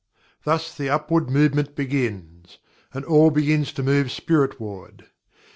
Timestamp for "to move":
3.73-4.07